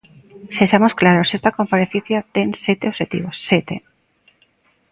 [0.57, 3.75] Sexamos claros, esta comparecencia ten sete obxectivos, ¡sete!